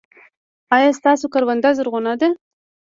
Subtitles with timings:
[0.75, 2.29] ایا ستاسو کرونده زرغونه ده؟